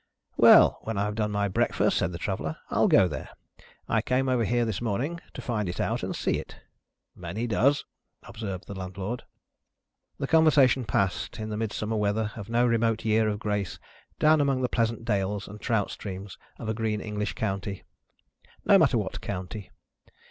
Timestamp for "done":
1.13-1.29